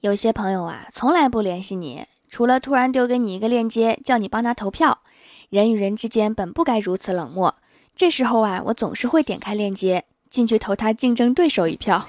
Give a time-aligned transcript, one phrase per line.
[0.00, 5.00] 有些朋友啊，从来不联系你，除了突然丢给你一个链接，叫你帮他投票。
[5.50, 7.56] 人与人之间本不该如此冷漠，
[7.96, 12.06] 这时候啊，我总是会点开链接，进去投他竞争对手一票。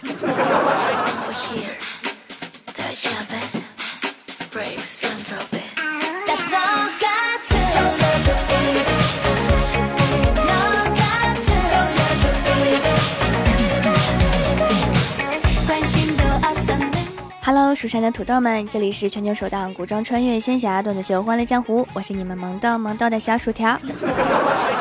[17.51, 23.75] Hello，蜀山的土豆们，这里是全球首档古装穿越仙侠段子秀《欢乐江湖》，我是你们萌豆萌豆的小薯条。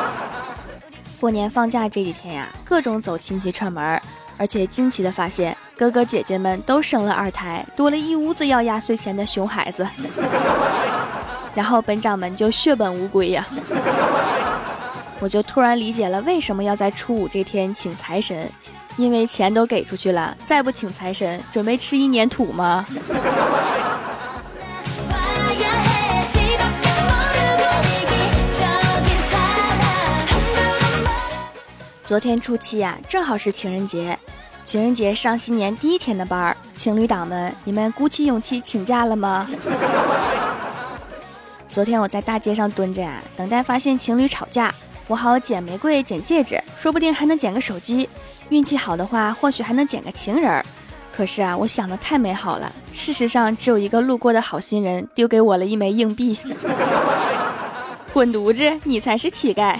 [1.19, 3.99] 过年放假这几天呀，各种走亲戚串门，
[4.37, 9.87] 而且惊奇的发现，哥哥姐姐们都生了二胎，多了一屋子要压岁钱的熊孩子。
[11.55, 13.43] 然后本掌门就血本无归呀，
[15.19, 18.47] 我就突然理解了为什么要在初五这天请财神。
[18.99, 22.85] 因为钱都给出去了，再不请财神，准备吃一年土吗？
[32.03, 34.19] 昨天初七呀，正好是情人节，
[34.65, 39.49] 情人节上新年第一天的班儿，情侣党们，你们鼓起勇气请假了吗？
[41.71, 44.75] 昨天我在大街上蹲着呀，等待发现情侣吵架，
[45.07, 48.09] 我好捡玫瑰、捡戒指，说不定还能捡个手机。
[48.49, 50.65] 运气好的话，或许还能捡个情人儿。
[51.15, 52.71] 可是啊，我想的太美好了。
[52.93, 56.37] 事实上，只有一个路过的好心人丢给我了一枚硬币。
[58.13, 59.77] 滚犊子，你才是乞丐！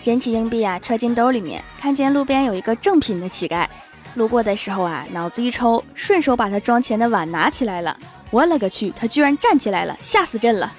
[0.00, 3.66] 捡起硬币啊，揣进兜里面，看见路边有一个正品的乞丐。
[4.14, 7.94] 路过的时候啊，脑子一抽，顺手把他装钱的碗拿起来了。
[8.30, 8.92] 我勒个去！
[8.94, 10.70] 他居然站起来了，吓死朕了！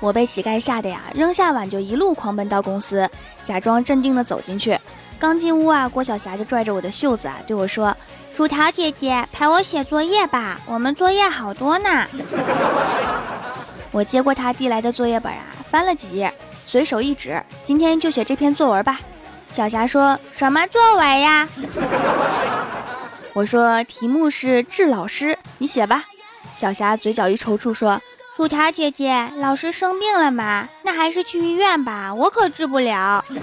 [0.00, 3.08] 我被乞丐吓得呀，扔下碗就一路狂奔到公司，
[3.46, 4.78] 假装镇定的走进去。
[5.18, 7.96] 刚进屋啊，郭晓霞就拽着我的袖子啊，对我说
[8.30, 12.06] ：“薯条姐姐，陪我写作业吧，我们作业好多呢。”
[13.90, 15.40] 我接过他递来的作业本啊。
[15.74, 16.32] 翻了几页，
[16.64, 19.00] 随手一指：“今天就写这篇作文吧。”
[19.50, 21.48] 小霞说什么作文呀？
[23.34, 26.04] 我说题目是治老师，你写吧。
[26.54, 28.00] 小霞嘴角一抽搐说
[28.36, 30.68] ：“薯条姐姐，老师生病了吗？
[30.84, 33.24] 那还是去医院吧，我可治不了。”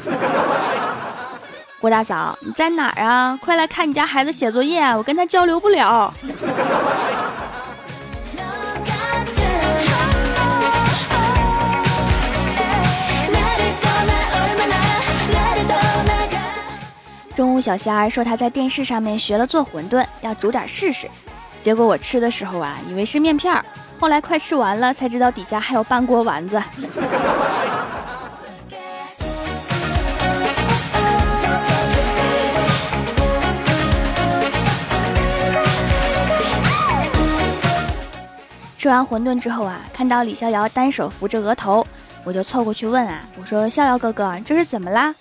[1.81, 3.37] 郭大嫂，你在哪儿啊？
[3.41, 6.13] 快来看你家孩子写作业，我跟他交流不了。
[17.41, 21.09] 中午，小仙儿说他在电视上面学了做馄饨，要煮点试试。
[21.59, 23.65] 结果我吃的时候啊，以为是面片儿，
[23.99, 26.61] 后来快吃完了才知道底下还有半锅丸子。
[38.77, 41.83] 吃完馄饨之后啊，看到李逍遥单手扶着额头，
[42.23, 45.15] 我就凑过去问啊，我说逍遥哥哥，这是怎么啦？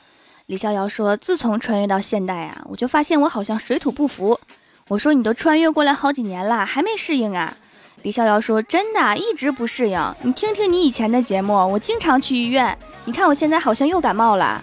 [0.51, 4.41] 李逍遥说：“自从穿越到现代啊，我就发现我好像水土不服。”
[4.89, 7.57] 我说：“你都穿越过来好几年了，还没适应啊？”
[8.03, 10.15] 李逍遥说：“真的，一直不适应。
[10.23, 12.77] 你听听你以前的节目，我经常去医院。
[13.05, 14.61] 你看我现在好像又感冒了。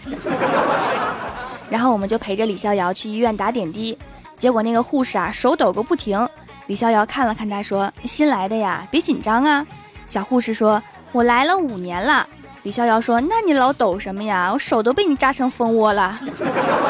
[1.72, 3.98] ”然后我们就陪着李逍遥去医院打点滴，
[4.38, 6.28] 结果那个护士啊手抖个不停。
[6.66, 9.66] 李逍遥看了看他，说：“新来的呀，别紧张啊。”
[10.06, 10.84] 小护士说
[11.14, 12.28] ：“我来了五年了。”
[12.68, 14.52] 李逍遥说：“那你老抖什么呀？
[14.52, 16.20] 我手都被你扎成蜂窝了。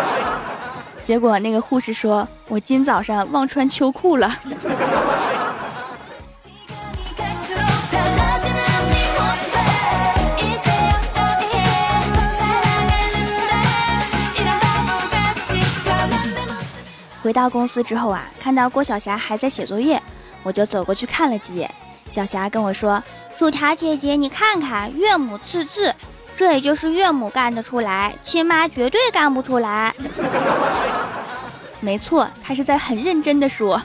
[1.06, 4.28] ”结果那个护士说：“我今早上忘穿秋裤了。”
[17.22, 20.02] 回到公司之后啊，看到郭晓霞还在写作业，
[20.42, 21.70] 我就走过去看了几眼。
[22.12, 23.02] 小霞跟我说。
[23.38, 25.94] 薯条姐姐，你看看岳母刺字，
[26.36, 29.94] 这也就是岳母干得出来，亲妈绝对干不出来。
[31.80, 33.80] 没错，她是在很认真的说。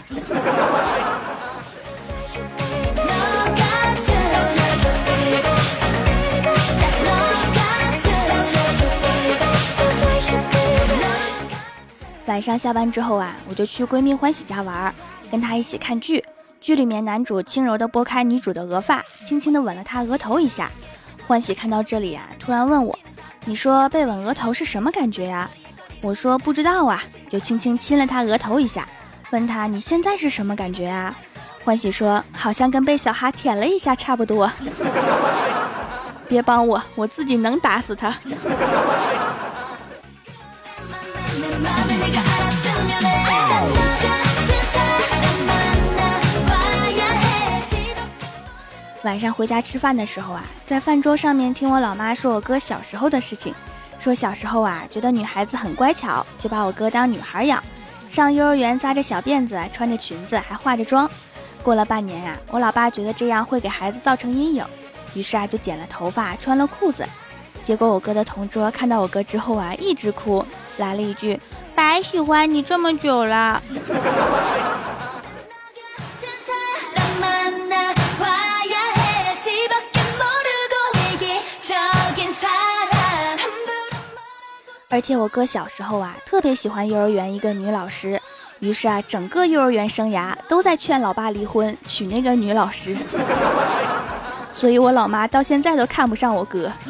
[12.24, 14.94] 晚上下班之后啊，我就去闺蜜欢喜家玩，
[15.30, 16.24] 跟她一起看剧。
[16.62, 20.70] 剧里面，男主轻柔地拨开女主的额发，轻轻地吻了她额头一下。
[21.26, 22.97] 欢喜看到这里啊，突然问我
[23.44, 25.50] ：“你说被吻额头是什么感觉呀？”
[26.00, 28.87] 我说不知道啊，就轻轻亲了他额头一下，
[29.31, 31.17] 问他你现在是什么感觉啊？
[31.64, 34.49] 欢喜说好像跟被小哈舔了一下差不多。
[36.29, 38.17] 别帮我，我自己能打死他。
[49.04, 53.52] 晚上回家吃饭的时候啊，在饭桌上面听我老妈说我哥小时候的事情，
[53.99, 57.60] 说小时候啊觉得女孩子很乖巧，就把我哥当女孩养，
[58.08, 61.10] 上幼儿园扎着小辫子，穿着裙子，还化着妆。
[61.64, 64.64] 过了半年呀，我老爸觉得这样会给孩子造成阴影，
[65.14, 67.05] 于是啊就剪了头发，穿了裤子。
[67.64, 70.44] 结果我哥的同桌看到我哥之后啊，一直哭，
[70.76, 71.40] 来了一句
[71.75, 73.60] ：“白喜欢你这么久了。”
[84.93, 88.21] 而且我哥小时候啊，特别喜欢幼儿园一个女老师，
[88.59, 92.94] 于是啊，整个幼儿园生涯都在劝老爸离婚，娶那个女老师。
[94.53, 96.71] 所以我老妈到现在都看不上我哥。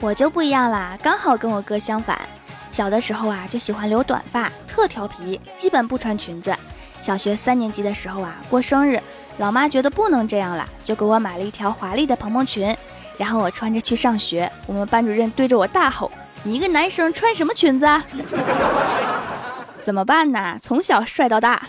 [0.00, 2.20] 我就不一样啦，刚好跟我哥相反。
[2.70, 4.50] 小的时候啊，就喜欢留短发，
[4.82, 6.52] 特调皮，基本不穿裙子。
[7.00, 9.00] 小学三年级的时候啊，过生日，
[9.38, 12.76] 老妈觉得不能这样了，就给我买了一条华丽的蓬蓬裙，
[13.16, 14.50] 然后我穿着去上学。
[14.66, 16.10] 我们班主任对着我大吼
[16.42, 18.04] ：“你一个男生穿什么裙子？”啊？”
[19.84, 20.58] 怎么办呢？
[20.60, 21.62] 从小帅到大。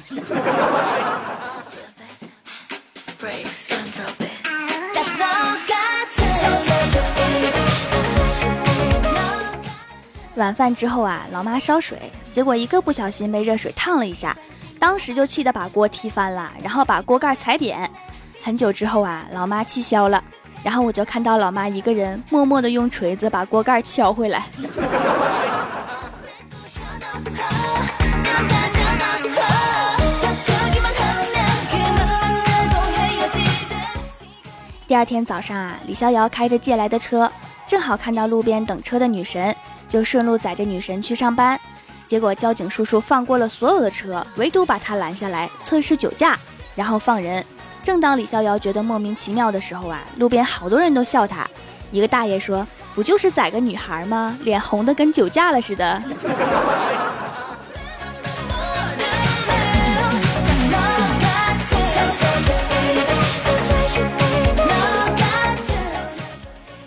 [10.44, 11.98] 晚饭之后啊，老妈烧水，
[12.34, 14.36] 结果一个不小心被热水烫了一下，
[14.78, 17.90] 当时就气得把锅踢翻了，然后把锅盖踩扁。
[18.42, 20.22] 很久之后啊，老妈气消了，
[20.62, 24.44] 然后我就看到老妈一个人默默地用锤子把锅盖敲回来。
[34.86, 37.32] 第二天早上啊，李逍遥开着借来的车，
[37.66, 39.56] 正好看到路边等车的女神。
[39.94, 41.60] 就顺路载着女神去上班，
[42.08, 46.36] 结果交警叔叔放过了所有的车，唯独把他拦下来测试酒驾，
[46.76, 47.46] 然后放人。
[47.84, 51.48] 正当李逍遥觉得莫名其妙的时候啊，路边好多人都笑他。
[51.92, 54.36] 一个大爷说：“不就是载个女孩吗？
[54.42, 56.02] 脸红的跟酒驾了似的。”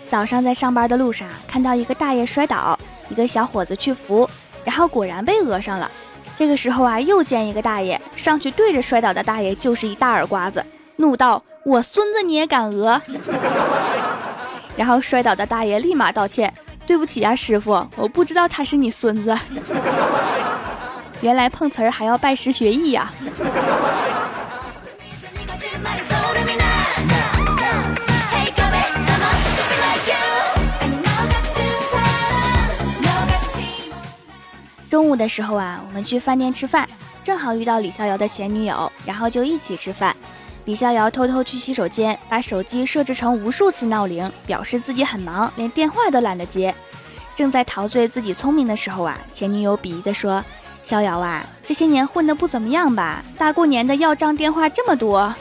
[0.07, 2.77] 早上在上班的路上，看到一个大爷摔倒。
[3.09, 4.29] 一个小伙子去扶，
[4.63, 5.89] 然后果然被讹上了。
[6.35, 10.63] 这个时候啊，又见一个大爷上去对着摔倒的大爷就是一大耳刮子，
[10.97, 13.01] 怒道：“我孙子你也敢讹？”
[14.77, 16.53] 然后摔倒的大爷立马道歉
[16.85, 19.35] ：“对不起啊，师傅，我不知道他是你孙子。
[21.21, 23.11] 原来碰瓷儿还要拜师学艺呀。”
[34.89, 36.87] 中午的时候啊，我们去饭店吃饭，
[37.23, 40.15] 正好遇到李逍遥的前女友，然后就一起吃饭。
[40.65, 46.73] 李逍遥偷偷去洗手间，把手机设置成无数次闹铃，表示自己很忙，连电话都懒得接。
[47.35, 50.43] 正在陶醉自己聪明的时候啊，前女友鄙夷地说
[50.81, 53.23] ：“逍遥啊，这些年混得不怎么样吧？
[53.37, 55.33] 大过年的要账电话这么多。”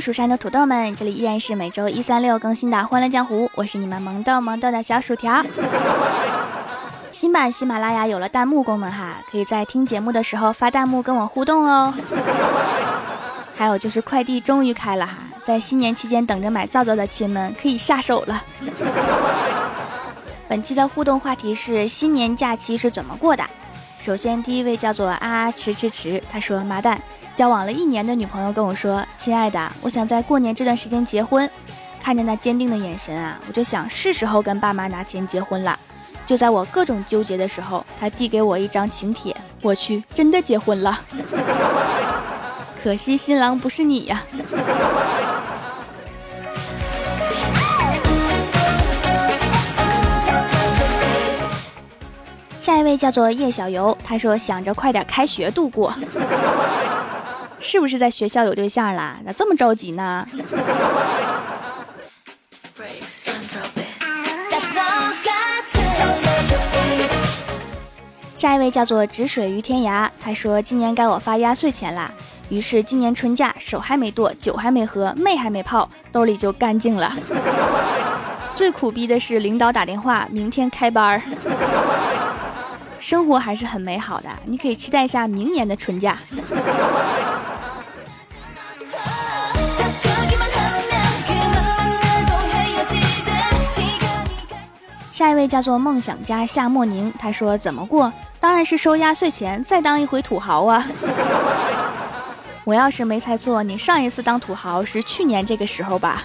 [0.00, 5.44] 蜀山的土豆们，这里依然是每周一、三、六更新的《欢乐江湖》，我是你们萌豆萌豆的小薯条。
[7.10, 11.92] 新版喜马拉雅有了弹幕功能哈，可以在听节目的时候发弹幕跟我互动哦。
[13.56, 18.42] 还有就是快递终于开了哈，在新年期间等着买皂皂的亲们可以下手了。
[20.48, 23.44] 本期的互动话题是新年假期是怎么过的？
[24.00, 26.98] 首先第一位叫做啊啊迟迟迟，他说麻蛋。
[27.38, 31.48] 交往了一年的女朋友跟我说：“亲爱的，我想在过年这段时间结婚。”
[32.02, 35.78] 看着那坚定的眼神啊，我就想是时候跟爸妈拿钱结婚了。
[36.26, 40.98] 就在我各种纠结的时候，他递给我一张请帖，我去，真的结婚了。
[42.82, 44.20] 可惜新郎不是你呀。
[52.58, 55.94] 下一位叫做叶小游，他说想着快点开学度过。
[57.60, 59.18] 是不是在学校有对象啦？
[59.26, 60.26] 咋这么着急呢？
[68.36, 72.10] 下一位叫做止水于天涯，他说今年该我发压岁钱啦。
[72.48, 77.12] 于是今年春假，手还没剁，酒还没喝，妹还没泡，兜里就干净了。
[78.54, 81.20] 最苦逼的是领导打电话，明天开班儿。
[83.00, 86.18] 生活还是很美好的，你可以期待一下明年的春假。
[95.10, 98.12] 下一位叫做梦想家夏莫宁，他说怎么过？
[98.38, 100.86] 当然是收压岁钱，再当一回土豪啊！
[102.62, 106.22] 我要是没猜错，你上一次当土豪是去年这个时候吧？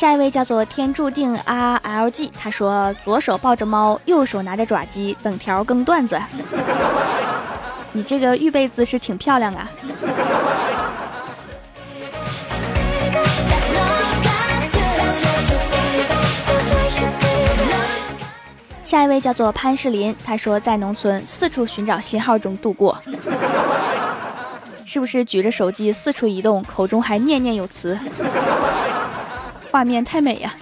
[0.00, 6.18] 下一位叫做天注定 R L G，他说左手抱着猫，右手拿着爪机，等条更段子。
[7.92, 9.68] 你这个预备姿势挺漂亮啊！
[18.86, 22.98] 下一位叫做潘世林，他说在农村四处寻找信号中度过，
[24.86, 28.00] 是不是举着手机四处移动，口中还念念有词？
[29.70, 30.52] 画面太美呀！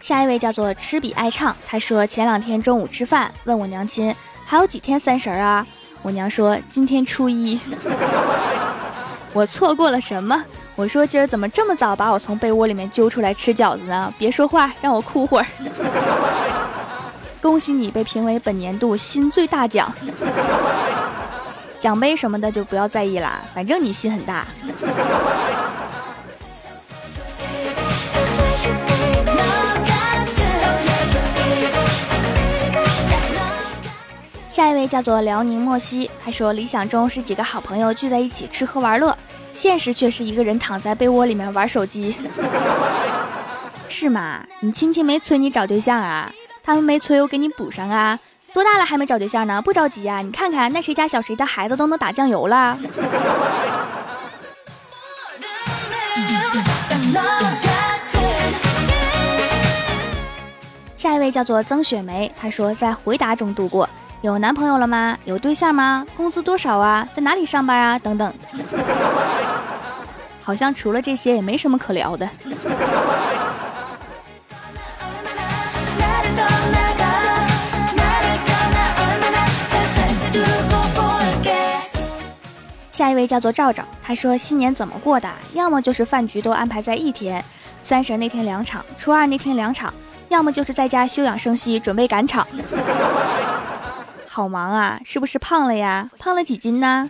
[0.00, 5.66] 下一位叫做吃比爱唱，他说前两天中午吃饭，问我娘亲还有几天三十啊？
[6.02, 7.58] 我娘说今天初一。
[9.32, 10.44] 我错过了什么？
[10.74, 14.12] 我说今儿怎么这么早把我从被窝里面揪出来吃饺子呢？
[14.18, 15.46] 别说话，让我哭会儿。
[17.40, 19.90] 恭喜你被评为本年度心最大奖，
[21.80, 24.46] 奖杯什么的就不要在意啦，反正你心很大。
[34.50, 39.16] 下一位叫做辽宁莫西，他说理想中是几个好朋友聚在一起吃喝玩乐，
[39.54, 42.14] 现实却是一个人躺在被窝里面玩手机，
[43.88, 44.44] 是吗？
[44.60, 46.30] 你亲戚没催你找对象啊？
[46.62, 48.18] 他们没催，我给你补上啊。
[48.52, 49.62] 多大了还没找对象呢？
[49.62, 52.76] 不着急呀，你看看那谁家小谁的孩子都能打酱油了。
[60.96, 63.88] 下一位叫做曾雪梅，她说在回答中度过。
[64.20, 65.16] 有男朋友了吗？
[65.24, 66.04] 有对象吗？
[66.16, 67.08] 工资多少啊？
[67.14, 67.98] 在哪里上班啊？
[67.98, 68.34] 等等，
[70.42, 72.28] 好像除了这些也没什么可聊的。
[83.00, 85.26] 下一位叫做赵赵，他说新年怎么过的？
[85.54, 87.42] 要么就是饭局都安排在一天，
[87.80, 89.90] 三十那天两场，初二那天两场，
[90.28, 92.46] 要么就是在家休养生息，准备赶场。
[94.28, 96.10] 好忙啊，是不是胖了呀？
[96.18, 97.08] 胖了几斤呢？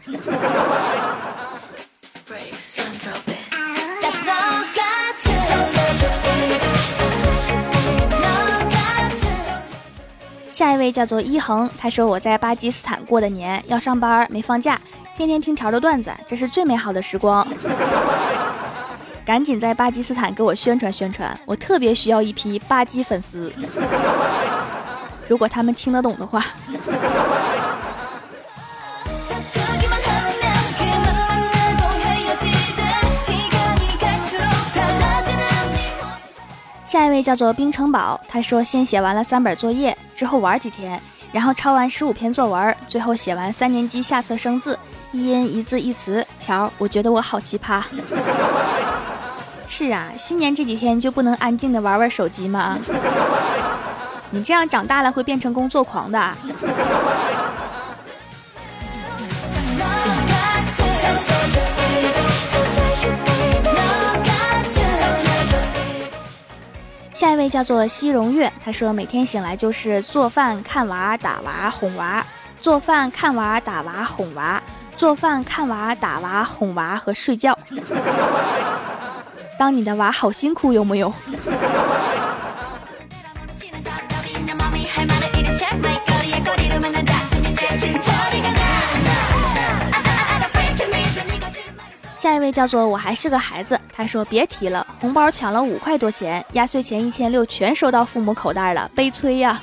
[10.60, 14.78] 下一位叫做一恒，他说我在巴基斯坦过的年，要上班没放假，
[15.16, 17.42] 天天听条的段子，这是最美好的时光。
[19.24, 23.50] 赶紧在巴基斯坦给我宣传宣传，我特别需要一批巴基粉丝。
[25.26, 26.44] 如果他们听得懂的话。
[36.90, 44.76] 下一位叫做冰城堡，他说先写完了三本作业，之后玩几天，然后抄完十五篇作文，最后写完三年级下册生字，
[45.12, 46.68] 一音一字一词条。
[46.78, 47.80] 我觉得我好奇葩。
[49.68, 52.76] 是啊，新年这几天就不能安静的玩玩手机吗？
[54.30, 56.20] 你这样长大了会变成工作狂的。
[67.20, 72.24] 下一位叫做西荣月，他说每天醒来就是做饭、看娃、打娃、哄娃；
[72.62, 74.58] 做饭、看娃、打娃、哄娃；
[74.96, 77.54] 做饭、看娃、打娃、哄娃和睡觉。
[79.58, 81.12] 当你的娃好辛苦，有木有？
[92.30, 99.60] 下一位叫做我还是个孩子，他说别提了，红包抢了五块多钱，压岁钱一千六全收到父母口袋了，悲催呀！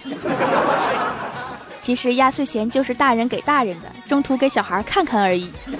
[1.79, 5.49] 其实压岁钱就是大人给大人的，中途给小孩看看而已。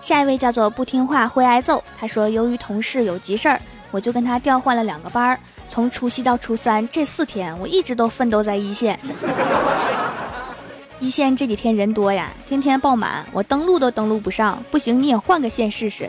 [0.00, 1.82] 下一位叫做不听话会挨揍。
[1.98, 3.60] 他说，由于同事有急事儿，
[3.90, 5.40] 我就跟他调换了两个班儿。
[5.68, 8.98] 从除夕到初三这四天，我一直都奋斗在一线。
[10.98, 14.60] 一线这几天人多呀，天天爆满，我登录都登录不上。
[14.70, 16.08] 不行，你也换个线试试。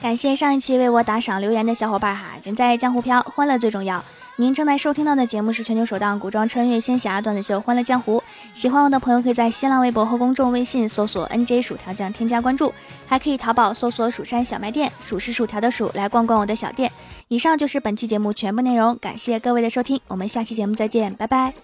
[0.00, 4.02] 感谢上一期为我打赏留言的小伙伴哈，人在江湖飘，欢乐最重要。
[4.36, 8.18] 您正在收听到的节目是全球首档古装穿越仙侠段子秀《欢乐江湖》，
[8.58, 12.74] 喜欢我的朋友可以在新浪微博和公众微信搜索 “nj 薯条酱”添加关注，
[13.06, 16.90] 还可以淘宝搜索“蜀山小卖店”，数是薯条的数，来逛逛我的小店。
[17.28, 21.54] 以上就是本期节目全部内容，感谢各位的收听，我们下期节目再见，拜拜。